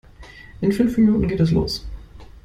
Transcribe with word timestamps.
In 0.63 0.71
fünf 0.71 0.97
Minuten 0.97 1.27
geht 1.27 1.41
es 1.41 1.51
los. 1.51 1.85